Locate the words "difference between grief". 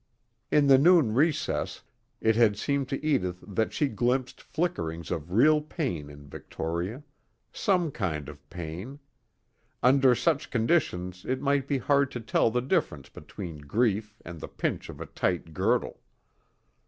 12.63-14.15